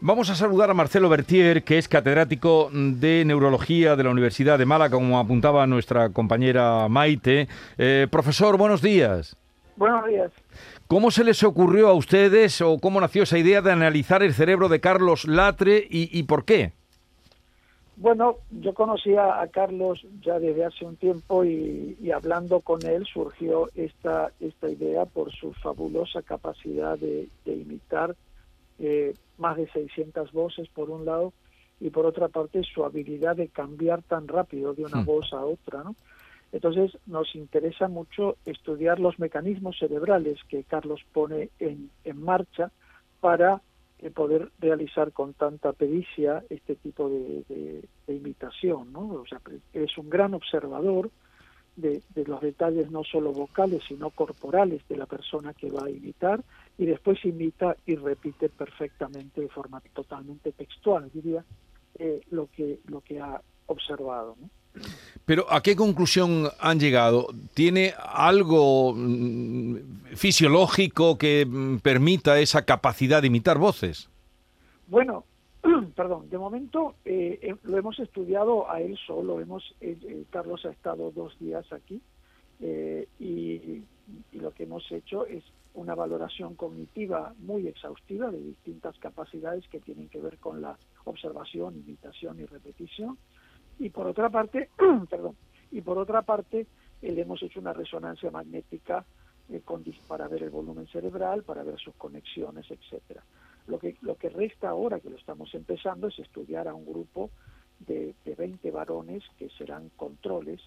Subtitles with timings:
[0.00, 4.64] Vamos a saludar a Marcelo Bertier, que es catedrático de Neurología de la Universidad de
[4.64, 7.48] Málaga, como apuntaba nuestra compañera Maite.
[7.76, 9.36] Eh, profesor, buenos días.
[9.74, 10.30] Buenos días.
[10.86, 14.68] ¿Cómo se les ocurrió a ustedes o cómo nació esa idea de analizar el cerebro
[14.68, 16.70] de Carlos Latre y, por qué?
[17.96, 23.68] Bueno, yo conocía a Carlos ya desde hace un tiempo y, hablando con él surgió
[23.74, 28.14] esta, esta idea por su fabulosa capacidad de, imitar
[28.78, 31.32] eh, más de 600 voces por un lado
[31.80, 35.06] y por otra parte su habilidad de cambiar tan rápido de una hmm.
[35.06, 35.94] voz a otra, ¿no?
[36.50, 42.72] Entonces nos interesa mucho estudiar los mecanismos cerebrales que Carlos pone en, en marcha
[43.20, 43.60] para
[44.00, 49.08] eh, poder realizar con tanta pericia este tipo de, imitación, ¿no?
[49.08, 49.40] O sea,
[49.72, 51.10] es un gran observador
[51.80, 55.90] de, de, los detalles no solo vocales sino corporales de la persona que va a
[55.90, 56.42] imitar
[56.76, 61.44] y después imita y repite perfectamente de forma totalmente textual, diría,
[61.98, 64.36] eh, lo que lo que ha observado.
[64.40, 64.48] ¿no?
[65.24, 67.28] Pero ¿a qué conclusión han llegado?
[67.54, 69.76] ¿Tiene algo mm,
[70.14, 74.08] fisiológico que mm, permita esa capacidad de imitar voces?
[74.86, 75.24] Bueno,
[75.98, 79.40] perdón, de momento eh, eh, lo hemos estudiado a él solo.
[79.40, 79.74] Hemos,
[80.30, 82.00] Carlos ha estado dos días aquí
[83.18, 83.82] y,
[84.30, 85.42] lo que hemos hecho es
[85.74, 91.74] una valoración cognitiva muy exhaustiva de distintas capacidades que tienen que ver con la observación,
[91.74, 93.18] imitación y repetición.
[93.80, 94.70] Y por otra parte,
[95.10, 95.34] perdón,
[95.72, 96.68] y por otra parte,
[97.02, 99.04] eh, le hemos hecho una resonancia magnética
[99.48, 103.24] eh, con, para ver el volumen cerebral, para ver sus conexiones, etcétera.
[103.68, 107.30] Lo que, lo que resta ahora, que lo estamos empezando, es estudiar a un grupo
[107.78, 110.60] de, de 20 varones que serán controles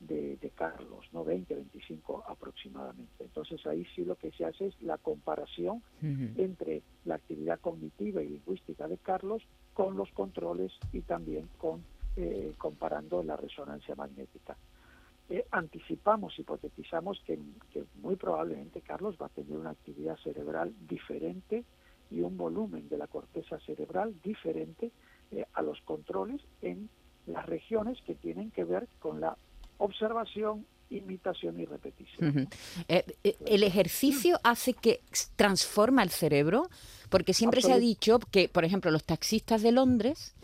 [0.00, 1.24] de, Carlos, ¿no?
[1.24, 3.24] 20, 25 aproximadamente.
[3.24, 8.28] Entonces ahí sí lo que se hace es la comparación entre la actividad cognitiva y
[8.28, 9.42] lingüística de Carlos
[9.74, 11.82] con los controles y también con
[12.16, 14.56] eh, comparando la resonancia magnética.
[15.28, 17.38] Eh, anticipamos, hipotetizamos que,
[17.72, 21.64] que muy probablemente Carlos va a tener una actividad cerebral diferente
[22.10, 24.90] y un volumen de la corteza cerebral diferente
[25.32, 26.88] eh, a los controles en
[27.26, 29.36] las regiones que tienen que ver con la
[29.78, 32.48] observación, imitación y repetición.
[32.88, 35.00] Eh, eh, ¿El ejercicio hace que
[35.34, 36.68] transforma el cerebro?
[37.10, 40.34] Porque siempre se ha dicho que, por ejemplo, los taxistas de Londres,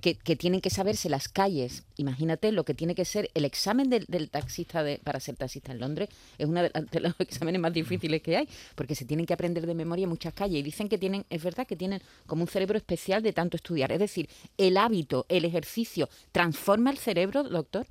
[0.00, 1.86] que, tienen que saberse las calles.
[1.96, 5.80] Imagínate lo que tiene que ser el examen del, taxista de, para ser taxista en
[5.80, 6.08] Londres.
[6.38, 9.74] Es uno de, los exámenes más difíciles que hay, porque se tienen que aprender de
[9.74, 10.60] memoria muchas calles.
[10.60, 13.92] Y dicen que tienen, es verdad, que tienen como un cerebro especial de tanto estudiar.
[13.92, 17.86] Es decir, el hábito, el ejercicio, ¿transforma el cerebro, doctor?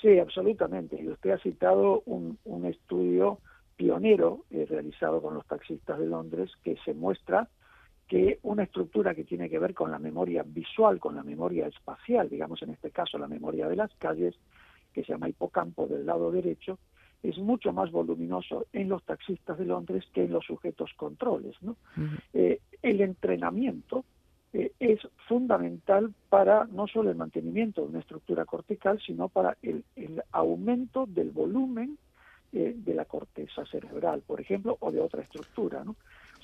[0.00, 1.00] Sí, absolutamente.
[1.00, 3.40] Y usted ha citado un, un estudio
[3.76, 7.48] pionero eh, realizado con los taxistas de Londres que se muestra
[8.08, 12.28] que una estructura que tiene que ver con la memoria visual, con la memoria espacial,
[12.28, 14.34] digamos en este caso la memoria de las calles,
[14.92, 16.78] que se llama hipocampo del lado derecho,
[17.22, 21.54] es mucho más voluminoso en los taxistas de Londres que en los sujetos controles.
[21.62, 21.76] ¿no?
[22.32, 24.04] Eh, el entrenamiento
[24.52, 29.84] eh, es fundamental para no solo el mantenimiento de una estructura cortical, sino para el,
[30.32, 31.98] aumento del volumen
[32.52, 35.84] eh, de la corteza cerebral, por ejemplo, o de otra estructura.
[35.84, 35.96] ¿no?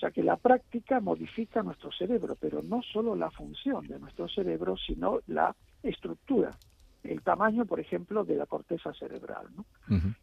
[0.04, 4.28] O sea que la práctica modifica nuestro cerebro, pero no solo la función de nuestro
[4.28, 6.50] cerebro, sino la estructura,
[7.02, 9.46] el tamaño, por ejemplo, de la corteza cerebral.
[9.56, 9.64] ¿no?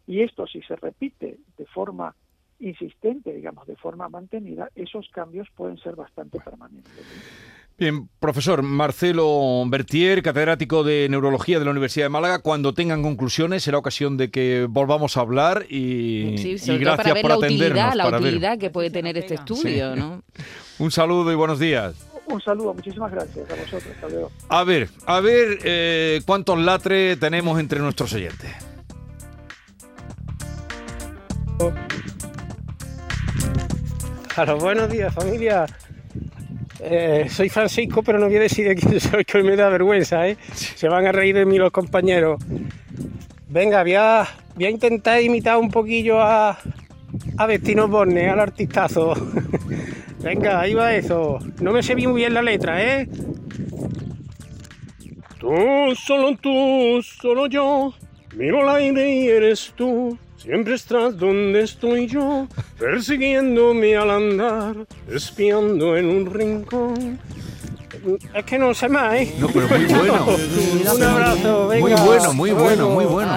[0.05, 2.15] Y esto, si se repite de forma
[2.59, 6.93] insistente, digamos, de forma mantenida, esos cambios pueden ser bastante permanentes.
[7.77, 13.63] Bien, profesor Marcelo Bertier, catedrático de Neurología de la Universidad de Málaga, cuando tengan conclusiones
[13.63, 17.87] será ocasión de que volvamos a hablar y, gracias para ver por la atendernos.
[17.87, 20.21] Utilidad, la utilidad que puede tener este estudio, ¿no?
[20.79, 21.95] Un saludo y buenos días.
[22.27, 24.31] Un saludo, muchísimas gracias a vosotros.
[24.47, 28.51] A ver, a ver eh, cuántos latres tenemos entre nuestros oyentes.
[34.35, 35.65] A los buenos días, familia.
[36.83, 40.27] Eh, soy Francisco, pero no voy a decir de quién soy, que me da vergüenza,
[40.27, 40.37] ¿eh?
[40.53, 42.41] Se van a reír de mí los compañeros.
[43.47, 44.27] Venga, voy a,
[44.57, 46.57] intentar imitar un poquillo a,
[47.37, 49.13] a Vestino Borne, al artistazo.
[50.23, 51.37] Venga, ahí va eso.
[51.59, 53.07] No me sé muy bien la letra, ¿eh?
[55.39, 57.93] Tú, solo tú, solo yo,
[58.35, 60.17] miro la aire y eres tú.
[60.41, 62.47] Siempre estás donde estoy yo,
[62.79, 67.19] persiguiéndome al andar, espiando en un rincón.
[68.33, 69.35] Es que no sé más, ¿eh?
[69.37, 70.25] No, pero muy bueno.
[70.95, 71.85] un abrazo, venga.
[71.85, 73.31] Muy bueno, muy bueno, muy bueno.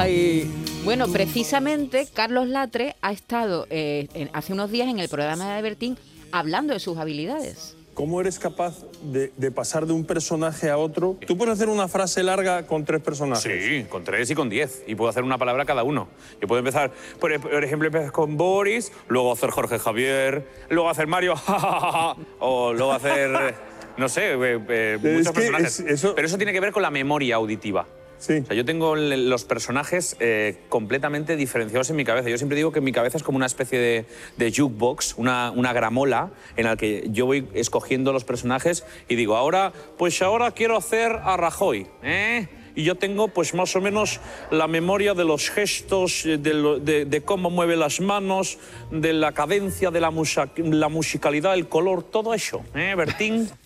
[0.85, 5.99] Bueno, precisamente Carlos Latre ha estado eh, hace unos días en el programa de Bertín
[6.33, 7.77] hablando de sus habilidades.
[7.95, 11.17] Cómo eres capaz de, pasar de un personaje a otro.
[11.27, 13.65] Tú puedes hacer una frase larga con tres personajes.
[13.65, 14.83] Sí, con tres y con diez.
[14.87, 16.09] Y puedo hacer una palabra cada uno.
[16.41, 21.35] Yo puedo empezar, por, ejemplo, empezar con Boris, luego hacer Jorge Javier, luego hacer Mario,
[22.41, 23.55] o luego hacer,
[23.97, 25.85] no sé, eh, eh, muchos personajes.
[26.15, 27.87] Pero eso tiene que ver con la memoria auditiva.
[28.25, 28.39] Sí.
[28.39, 32.31] O sea, yo tengo los personajes eh, completamente diferenciados en mi cabeza.
[32.31, 34.07] Yo siempre digo que mi cabeza es como una especie
[34.39, 39.37] de, jukebox, una, una, gramola en la que yo voy escogiendo los personajes y digo,
[39.37, 42.49] ahora, pues ahora quiero hacer a Rajoy, ¿eh?
[42.75, 47.51] y yo tengo pues más o menos la memoria de los gestos, eh, de, cómo
[47.51, 48.59] mueve las manos,
[48.91, 50.13] de la cadencia, de la,
[50.57, 53.49] la musicalidad, el color, todo eso, ¿eh, Bertín?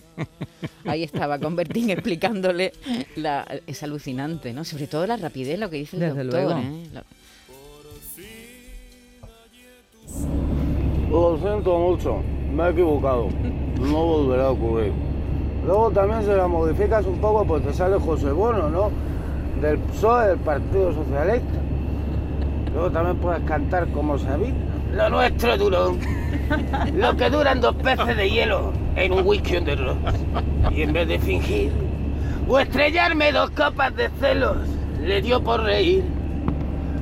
[0.85, 2.73] Ahí estaba con Bertín explicándole,
[3.15, 4.63] la, es alucinante, ¿no?
[4.63, 6.57] Sobre todo la rapidez, lo que dice el Desde doctor.
[6.59, 6.83] ¿eh?
[11.09, 12.21] Lo siento mucho,
[12.53, 13.29] me he equivocado.
[13.79, 14.91] No volverá a ocurrir.
[15.65, 18.91] Luego también se la modificas un poco, pues te sale José Bono, ¿no?
[19.61, 21.59] Del PSOE, del Partido Socialista.
[22.73, 24.55] Luego también puedes cantar como Sabina.
[24.93, 25.95] Lo nuestro duró.
[26.95, 29.77] Lo que duran dos peces de hielo en un whisky on the.
[30.71, 31.71] Y en vez de fingir
[32.47, 34.57] o estrellarme dos copas de celos,
[35.01, 36.03] le dio por reír.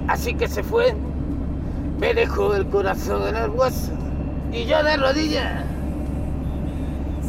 [0.08, 0.94] Así que se fue,
[2.00, 3.94] me dejó el corazón en el hueso
[4.52, 5.64] y yo de rodillas.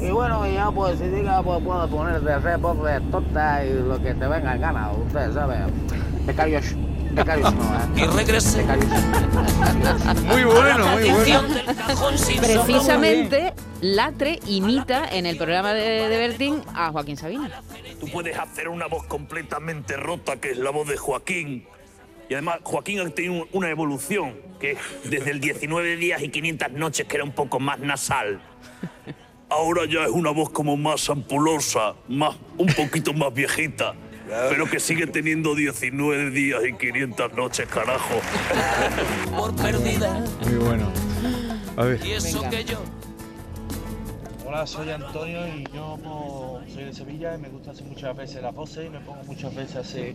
[0.00, 4.00] Y bueno, ya pues si diga, pues puedo poner de repos de tonta y lo
[4.00, 5.66] que te venga en gana, ustedes saben.
[7.18, 7.54] Becarios
[7.96, 8.64] Y regresé.
[10.26, 11.42] Muy bueno, muy bueno.
[12.40, 17.62] Precisamente, Latre imita en el programa de, de Bertín a Joaquín Sabina.
[18.00, 21.66] Tú puedes hacer una voz completamente rota, que es la voz de Joaquín.
[22.28, 27.06] Y además, Joaquín ha tenido una evolución, que desde el 19 días y 500 noches,
[27.06, 28.40] que era un poco más nasal.
[29.48, 33.94] Ahora ya es una voz como más ampulosa, más, un poquito más viejita.
[34.28, 38.20] Pero que sigue teniendo 19 días y 500 noches, carajo.
[39.36, 40.24] Por perdida.
[40.44, 40.92] Muy bueno.
[41.76, 42.04] A ver.
[42.04, 42.82] Y eso que yo.
[44.44, 45.98] Hola, soy Antonio y yo
[46.72, 49.54] soy de Sevilla y me gusta hacer muchas veces la pose y me pongo muchas
[49.54, 50.14] veces a hacer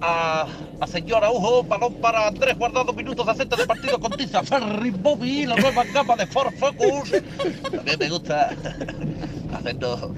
[0.00, 0.46] a,
[0.80, 4.90] a señor Araujo, balón para tres guardados minutos de acento de partido con Tiza Ferry
[4.90, 7.12] Bobby, la nueva capa de Ford Focus.
[7.70, 8.50] También me gusta
[9.54, 10.10] hacernos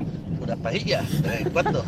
[0.43, 1.85] unas pajillas de vez en cuando.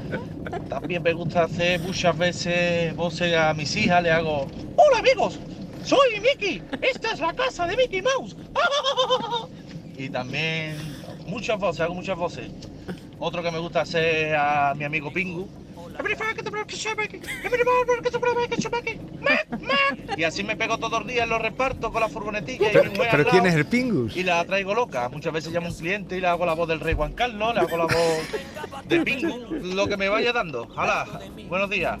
[0.68, 4.46] También me gusta hacer muchas veces voces a mis hijas, le hago
[4.76, 5.38] ¡Hola amigos!
[5.84, 6.62] ¡Soy Mickey!
[6.80, 8.36] ¡Esta es la casa de Mickey Mouse!
[9.96, 10.76] y también
[11.26, 12.50] muchas voces, hago muchas voces.
[13.18, 15.48] Otro que me gusta hacer a mi amigo Pingu,
[20.16, 22.68] y así me pego todos los días, lo reparto con la furgonetilla.
[22.72, 24.16] ¿Pero, y ¿pero quién es el Pingus?
[24.16, 25.08] Y la traigo loca.
[25.08, 27.54] Muchas veces llamo a un cliente y le hago la voz del rey Juan Carlos,
[27.54, 30.68] le hago la voz de Pingus, lo que me vaya dando.
[30.76, 31.06] Hola,
[31.48, 31.98] buenos días.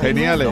[0.00, 0.42] Genial.
[0.42, 0.48] El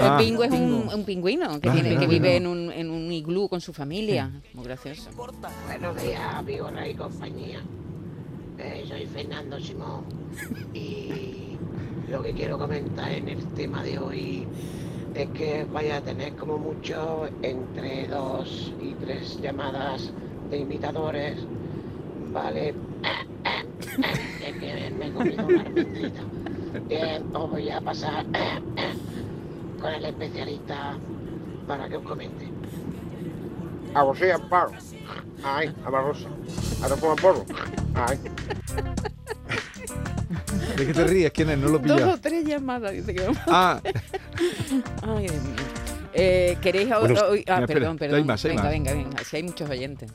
[0.00, 0.16] ah.
[0.18, 3.60] Pingu es un, pingüino que, ah, tiene, que vive en un, en un iglú con
[3.60, 4.30] su familia.
[4.54, 5.10] Muy gracioso.
[5.16, 7.60] Buenos días, amigos y compañía.
[8.86, 10.04] Soy Fernando Simón
[10.74, 11.56] y
[12.10, 14.46] lo que quiero comentar en el tema de hoy
[15.14, 20.12] es que vaya a tener como mucho entre dos y tres llamadas
[20.50, 21.38] de imitadores,
[22.32, 22.74] ¿vale?
[24.46, 25.64] Es que me he comido una
[26.88, 28.26] Bien, os voy a pasar
[29.80, 30.98] con el especialista
[31.66, 32.46] para que os comente.
[33.94, 34.72] A vos Amparo.
[35.42, 36.28] Ay, a Barrosa.
[36.82, 37.44] A pongo Porro.
[37.94, 38.18] Ay.
[40.76, 41.30] ¿De qué te ríes?
[41.32, 41.58] ¿Quién es?
[41.58, 42.00] No lo pillas.
[42.00, 43.80] Dos o tres llamadas, dice que Ah.
[45.02, 45.54] Ay, Dios mío.
[46.12, 47.44] Eh, ¿Queréis oír?
[47.48, 48.16] Ah, perdón, perdón.
[48.18, 48.72] Hay más, hay venga, más.
[48.72, 49.24] venga, venga.
[49.24, 50.10] Si hay muchos oyentes.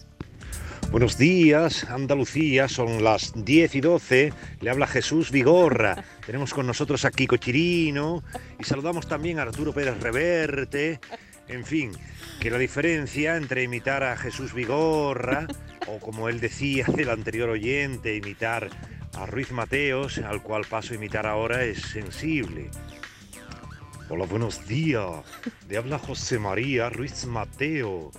[0.91, 7.03] Buenos días, Andalucía, son las 10 y 12, le habla Jesús Vigorra, tenemos con nosotros
[7.05, 8.23] a Kiko Chirino
[8.59, 10.99] y saludamos también a Arturo Pérez Reverte,
[11.47, 11.91] en fin,
[12.39, 15.47] que la diferencia entre imitar a Jesús Vigorra
[15.87, 18.69] o como él decía del anterior oyente, imitar
[19.13, 22.69] a Ruiz Mateos, al cual paso a imitar ahora, es sensible.
[24.09, 25.23] Hola, buenos días.
[25.67, 28.11] Le habla José María Ruiz Mateo.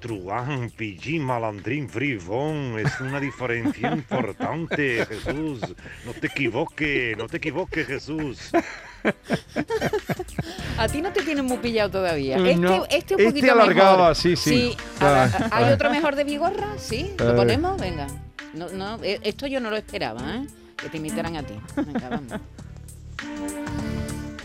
[0.00, 2.78] Truán, Pillín, Malandrín, Frivón.
[2.78, 5.60] Es una diferencia importante, Jesús.
[6.04, 8.50] No te equivoques, no te equivoques, Jesús.
[10.78, 12.36] A ti no te tienen muy pillado todavía.
[12.36, 14.76] Este, este, este un este poquito alargaba, sí, sí.
[15.50, 16.74] ¿Hay otro mejor de Vigorra?
[16.78, 18.06] Sí, lo ponemos, venga.
[18.54, 20.46] No, no, eh, esto yo no lo esperaba, ¿eh?
[20.76, 21.54] Que te imitaran a ti.
[21.76, 22.40] Venga, vamos.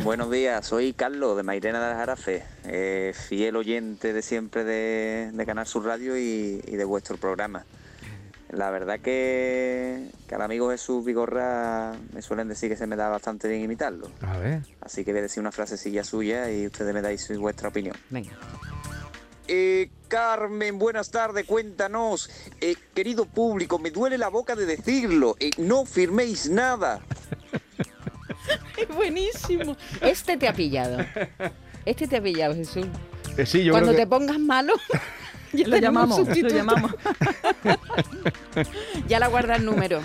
[0.04, 5.46] Buenos días, soy Carlos de Mairena de Jarafe, eh, fiel oyente de siempre de, de
[5.48, 7.66] Canal Sur Radio y, de vuestro programa.
[8.56, 13.10] La verdad que, que al amigo Jesús Vigorra me suelen decir que se me da
[13.10, 14.10] bastante bien imitarlo.
[14.22, 14.62] A ver.
[14.82, 17.96] Así que voy a decir una frasecilla suya y ustedes me dais vuestra opinión.
[18.10, 18.32] Venga.
[19.48, 22.30] Eh, Carmen, buenas tardes, cuéntanos.
[22.62, 25.36] Eh, querido público, me duele la boca de decirlo.
[25.40, 27.02] eh, no firméis nada.
[28.78, 29.76] Es buenísimo.
[30.02, 31.04] Este te ha pillado.
[31.86, 32.86] Este te ha pillado, Jesús.
[33.38, 34.74] Eh, sí, yo Cuando creo te pongas malo,
[35.54, 36.54] ya Lo llamamos, lo sustituto.
[36.54, 36.94] llamamos.
[39.08, 40.02] ya la guarda el número.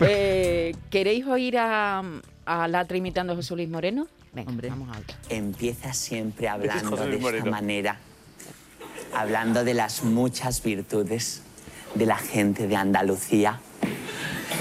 [0.00, 2.02] Eh, ¿Queréis oír a,
[2.46, 4.06] a Latra imitando a Jesús Luis Moreno?
[4.32, 5.06] Venga, vamos a ver.
[5.28, 7.50] Empieza siempre José hablando Luis de esta Moreno.
[7.50, 7.96] manera,
[9.14, 11.42] hablando de las muchas virtudes
[11.94, 13.60] de la gente de Andalucía,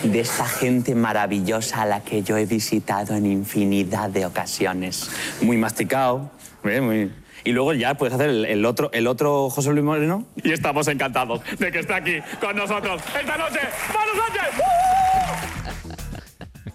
[0.04, 5.10] de esta gente maravillosa a la que yo he visitado en infinidad de ocasiones.
[5.42, 6.30] Muy masticado.
[6.64, 6.82] ¿eh?
[6.82, 7.12] Muy-
[7.46, 10.26] Y luego ya puedes hacer el, el otro, el otro José Luis Moreno.
[10.44, 13.60] Y estamos encantados de que esté aquí con nosotros esta noche.
[13.94, 14.64] ¡Manu Sánchez!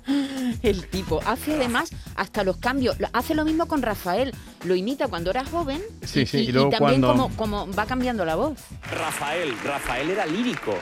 [0.63, 2.97] El tipo hace además hasta los cambios.
[3.13, 4.33] Hace lo mismo con Rafael.
[4.65, 7.85] Lo imita cuando era joven Sí, sí, y, y luego también cuando- como, como va
[7.87, 8.59] cambiando la voz.
[8.91, 10.75] Rafael, Rafael era lírico.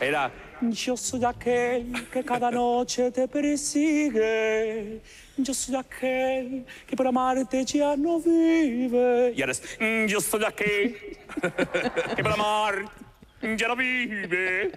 [0.00, 0.30] Era.
[0.60, 5.00] Yo soy aquel que cada noche te persigue.
[5.36, 9.32] Yo soy aquel que por amarte ya no vive.
[9.36, 9.62] Y ahora es.
[9.78, 10.96] "Mm, Yo soy aquel
[12.16, 12.84] que por amar
[13.56, 14.72] ya no vive.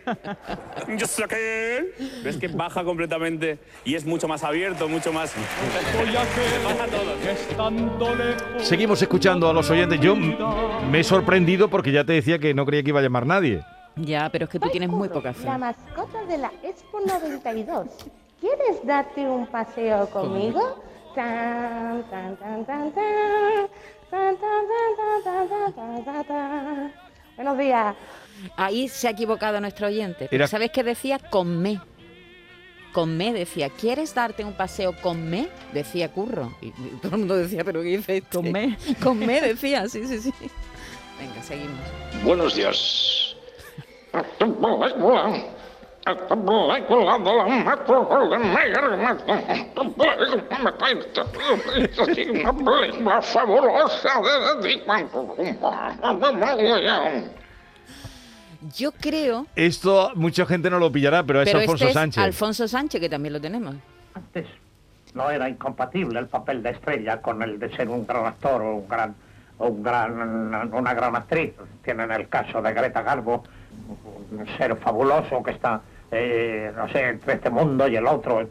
[0.99, 1.93] Yo soy aquel.
[2.23, 5.33] ¿Ves que baja completamente y es mucho más abierto, mucho más.
[8.59, 9.99] Seguimos escuchando a los oyentes.
[9.99, 13.25] Yo me he sorprendido porque ya te decía que no creía que iba a llamar
[13.25, 13.61] nadie.
[13.95, 15.45] Ya, pero es que tú tienes muy poca fe.
[15.45, 17.87] La mascota de la Expo 92.
[18.39, 20.83] ¿Quieres darte un paseo conmigo?
[21.13, 23.67] Tan, tan, tan, tan, tan.
[24.09, 26.93] Tan, tan, tan, tan, tan, tan, tan, tan.
[27.35, 27.95] Buenos días.
[28.57, 30.27] Ahí se ha equivocado nuestro oyente.
[30.31, 31.19] Era- ¿Sabes qué decía?
[31.19, 31.79] Con me.
[32.93, 35.47] Con me decía, ¿quieres darte un paseo con me?
[35.73, 36.53] Decía Curro.
[36.61, 38.23] Y, y todo el mundo decía, ¿pero qué dices?
[38.31, 38.77] Con me.
[39.01, 40.33] Con me decía, sí, sí, sí.
[41.19, 41.79] Venga, seguimos.
[42.23, 43.20] Buenos días.
[58.75, 59.47] Yo creo...
[59.55, 62.23] Esto mucha gente no lo pillará, pero es pero Alfonso este Sánchez.
[62.23, 63.75] Alfonso Sánchez, que también lo tenemos.
[65.13, 68.75] no era incompatible el papel de estrella con el de ser un gran actor o
[68.75, 69.15] un gran
[69.57, 71.53] o un gran una gran actriz
[71.83, 73.43] tienen el caso de Greta Garbo
[74.31, 78.47] un ser fabuloso que está eh, no sé entre este mundo y el otro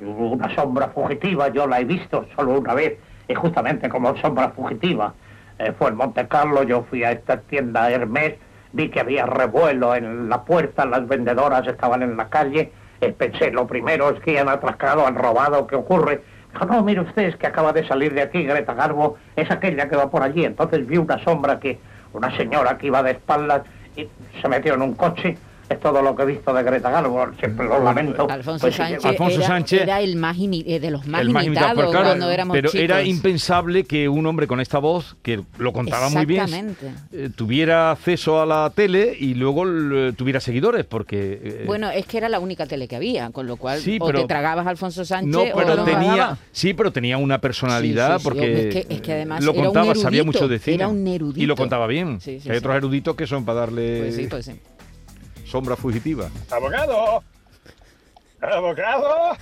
[0.00, 5.14] una sombra fugitiva yo la he visto solo una vez y justamente como sombra fugitiva
[5.58, 8.34] eh, fue en Monte Carlo yo fui a esta tienda Hermes
[8.72, 13.50] vi que había revuelo en la puerta las vendedoras estaban en la calle eh, pensé,
[13.50, 16.22] lo primero es que han atracado, han robado, ¿qué ocurre?
[16.52, 19.88] Dijo, no, mire usted, es que acaba de salir de aquí, Greta Garbo, es aquella
[19.88, 20.44] que va por allí.
[20.44, 21.78] Entonces vi una sombra que,
[22.14, 23.62] una señora que iba de espaldas
[24.40, 25.36] se metió en un coche.
[25.68, 28.28] Es todo lo que he visto de Greta Garbo, siempre lo lamento.
[28.30, 31.90] Alfonso Pues Sánchez, Alfonso era, Sánchez- era el más eh, de los más, más imitados
[31.90, 32.84] claro, cuando éramos pero chicos.
[32.84, 36.76] era impensable que un hombre con esta voz, que lo contaba muy bien,
[37.12, 41.40] eh, tuviera acceso a la tele y luego l- tuviera seguidores, porque...
[41.42, 44.06] eh, Bueno, es que era la única tele que había, con lo cual Sí, o
[44.06, 47.40] pero- te tragabas a Alfonso Sánchez no, o pero no tenía, sí, pero tenía una
[47.40, 50.48] personalidad Sí, sí, sí, porque es que- es que además lo contaba, sabía erudito, mucho
[50.48, 51.56] de cine era un y lo erudito.
[51.56, 52.20] contaba bien.
[52.24, 54.52] Hay otros eruditos que son para darle Pues sí, pues sí.
[55.56, 56.28] Sombra fugitiva.
[56.50, 57.24] ¡Abogado!
[58.42, 59.38] ¡Abogado!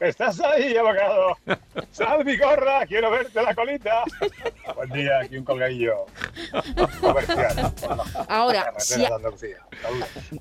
[0.00, 1.36] ¿Estás ahí, abogado?
[1.90, 2.86] ¡Sal, mi gorra!
[2.86, 4.02] ¡Quiero verte la colita!
[4.74, 6.06] Buen día, aquí un colgadillo
[7.02, 7.70] comercial.
[8.30, 9.10] Ahora, si ha-.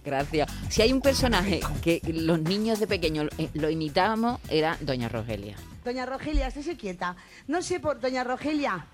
[0.02, 0.50] Gracias.
[0.70, 5.58] Si hay un personaje que los niños de pequeños eh, lo imitábamos, era Doña Rogelia.
[5.84, 7.18] Doña Rogelia, estése quieta.
[7.48, 8.00] No sé por...
[8.00, 8.86] Doña Rogelia.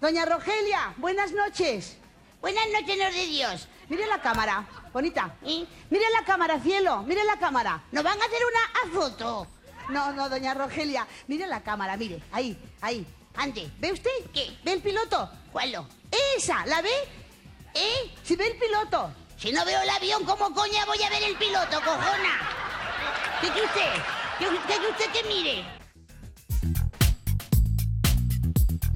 [0.00, 2.01] Doña Rogelia, buenas noches.
[2.42, 3.68] Buenas noches, Dios de Dios.
[3.88, 5.36] Mire la cámara, bonita.
[5.42, 7.04] Mire la cámara, cielo.
[7.04, 7.84] Mire la cámara.
[7.92, 9.46] ¿Nos van a hacer una foto?
[9.90, 11.06] No, no, doña Rogelia.
[11.28, 12.20] Mire la cámara, mire.
[12.32, 13.06] Ahí, ahí.
[13.36, 13.70] Ande.
[13.78, 14.10] ¿Ve usted?
[14.34, 14.58] ¿Qué?
[14.64, 15.30] ¿Ve el piloto?
[15.52, 15.86] ¿Cuál?
[16.36, 16.90] Esa, ¿la ve?
[17.74, 18.12] ¿Eh?
[18.24, 19.14] Si ve el piloto.
[19.38, 22.40] Si no veo el avión, ¿cómo coña voy a ver el piloto, cojona?
[23.40, 23.92] ¿Qué quiere usted?
[24.40, 25.81] ¿Qué qué usted que mire?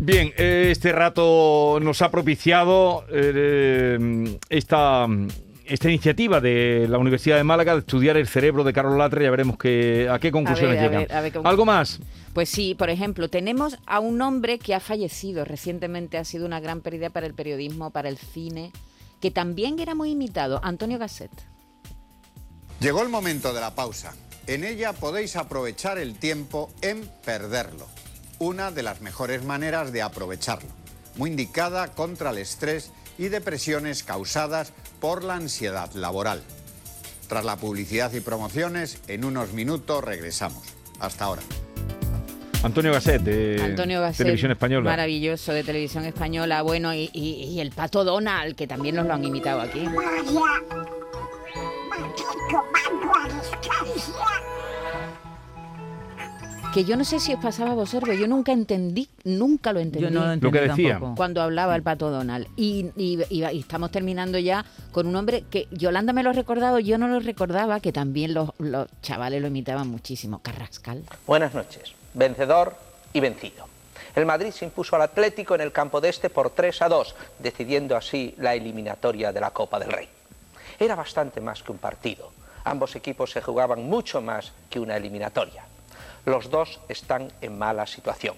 [0.07, 5.09] Bien, eh, este rato nos ha propiciado eh, esta,
[5.65, 9.25] esta iniciativa de la Universidad de Málaga de estudiar el cerebro de Carlos Latre.
[9.25, 11.03] Ya veremos que, a qué conclusiones A ver, a llegan.
[11.09, 11.99] ver, a ver cómo- ¿Algo más?
[12.35, 16.61] Pues sí, por ejemplo, tenemos a un hombre que ha fallecido recientemente, ha sido una
[16.61, 18.71] gran pérdida para el periodismo, para el cine,
[19.21, 21.33] que también era muy imitado, Antonio Gasset.
[22.79, 24.15] Llegó el momento de la pausa.
[24.47, 27.89] En ella podéis aprovechar el tiempo en perderlo.
[28.39, 30.69] Una de las mejores maneras de aprovecharlo.
[31.17, 36.43] Muy indicada contra el estrés y depresiones causadas por la ansiedad laboral.
[37.29, 40.63] Tras la publicidad y promociones, en unos minutos regresamos.
[41.01, 41.43] Hasta ahora.
[42.63, 44.91] Antonio Gasset, de Antonio Gasset, Televisión Española.
[44.91, 46.63] Maravilloso, de Televisión Española.
[46.63, 49.87] Bueno, y, y- y el Pato Donald, que también nos lo han imitado aquí.
[56.77, 59.81] Que yo no sé si os pasaba a vosotros, pero yo nunca entendí, nunca lo
[59.81, 60.05] entendí.
[60.05, 60.91] Yo no lo Lo que entendí decía.
[60.97, 61.15] tampoco.
[61.15, 62.49] Cuando hablaba el Pato Donald.
[62.55, 66.33] Y, y- y- y estamos terminando ya con un hombre que Yolanda me lo ha
[66.35, 70.41] recordado, yo no lo recordaba, que también los, los chavales lo imitaban muchísimo.
[70.41, 71.03] Carrascal.
[71.27, 71.95] Buenas noches.
[72.13, 72.77] Vencedor
[73.15, 73.65] y vencido.
[74.15, 77.15] El Madrid se impuso al Atlético en el campo de este por 3 a 2,
[77.39, 80.09] decidiendo así la eliminatoria de la Copa del Rey.
[80.79, 82.33] Era bastante más que un partido.
[82.65, 85.65] Ambos equipos se jugaban mucho más que una eliminatoria.
[86.27, 88.35] Los dos están en mala situación,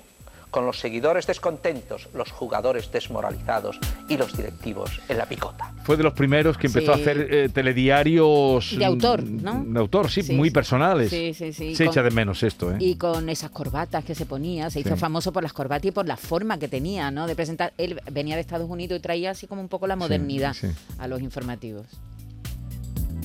[0.51, 3.79] con los seguidores descontentos, los jugadores desmoralizados
[4.11, 5.73] y los directivos en la picota.
[5.85, 8.77] Fue de los primeros que empezó a hacer eh, telediarios.
[8.79, 9.65] De autor, mm, ¿no?
[9.67, 10.55] De autor, sí, Sí, muy sí.
[10.55, 11.09] personales.
[11.09, 11.75] Sí, sí, sí.
[11.75, 12.77] Se Con- echa de menos esto, ¿eh?
[12.79, 16.07] Y con esas corbatas que se ponía, se hizo famoso por las corbatas y por
[16.07, 17.27] la forma que tenía, ¿no?
[17.27, 17.73] De presentar.
[17.79, 20.69] Él venía de Estados Unidos y traía así como un poco la modernidad sí.
[20.99, 21.87] a los informativos.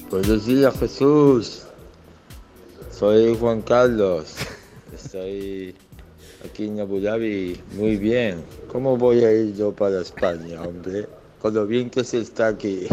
[0.09, 1.63] Buenos días, Jesús.
[3.03, 4.33] Soy Juan Carlos.
[4.95, 5.75] Estoy
[6.45, 7.59] aquí en Abu Dhabi.
[7.75, 8.45] Muy bien.
[8.71, 11.09] ¿Cómo voy a ir yo para España, hombre?
[11.41, 12.87] Con lo bien que se está aquí.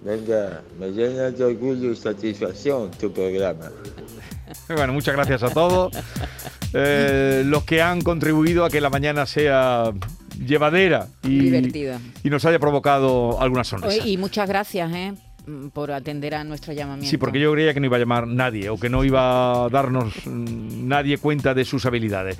[0.00, 3.70] Venga, me llena de orgullo y satisfacción tu programa.
[4.68, 5.92] Bueno, muchas gracias a todos.
[6.72, 9.92] Eh, los que han contribuido a que la mañana sea
[10.38, 12.00] llevadera y, Divertida.
[12.22, 14.02] y nos haya provocado alguna sonrisa.
[14.02, 15.12] Oye, y muchas gracias, ¿eh?
[15.46, 17.10] Mm, Por atender a nuestro llamamiento.
[17.10, 19.68] Sí, porque yo creía que no iba a llamar nadie o que no iba a
[19.68, 22.38] darnos mm, nadie cuenta de sus habilidades.